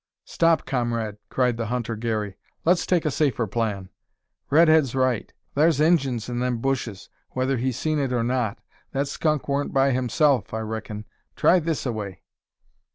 "Stop, 0.25 0.65
comrade!" 0.65 1.17
cried 1.29 1.57
the 1.57 1.67
hunter 1.67 1.95
Garey; 1.95 2.35
"let's 2.65 2.87
take 2.87 3.05
a 3.05 3.11
safer 3.11 3.45
plan. 3.45 3.89
Redhead's 4.49 4.95
right. 4.95 5.31
Thar's 5.53 5.79
Injuns 5.79 6.27
in 6.27 6.39
them 6.39 6.57
bushes, 6.57 7.09
whether 7.33 7.57
he 7.57 7.71
seen 7.71 7.99
it 7.99 8.11
or 8.11 8.23
not; 8.23 8.57
that 8.93 9.07
skunk 9.07 9.47
warn't 9.47 9.73
by 9.73 9.91
himself, 9.91 10.55
I 10.55 10.61
reckin; 10.61 11.05
try 11.35 11.59
this 11.59 11.85
a 11.85 11.91
way!" 11.91 12.23